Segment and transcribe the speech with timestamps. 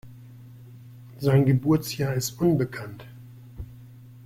[1.19, 3.05] Sein Geburtsjahr ist unbekannt.